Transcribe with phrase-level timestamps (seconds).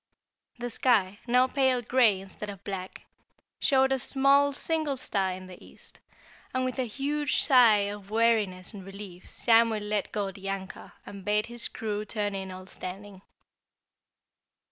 [0.57, 3.03] The sky, now pale grey instead of black,
[3.59, 5.99] showed a small single star in the east,
[6.55, 11.23] and with a huge sigh of weariness and relief Samuel let go the anchor and
[11.23, 13.21] bade his crew turn in all standing.